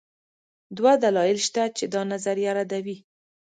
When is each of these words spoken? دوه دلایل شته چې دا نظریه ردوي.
دوه 0.77 0.93
دلایل 1.03 1.39
شته 1.47 1.63
چې 1.77 1.85
دا 1.93 2.01
نظریه 2.11 2.51
ردوي. 2.57 2.97